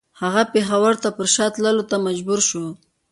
هغه 0.21 0.43
پېښور 0.53 0.93
ته 1.03 1.09
پر 1.17 1.27
شا 1.33 1.45
تللو 1.53 1.83
ته 1.91 1.95
مجبور 2.07 2.39
شو. 2.49 2.65